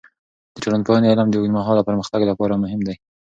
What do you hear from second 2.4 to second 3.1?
مهم دی.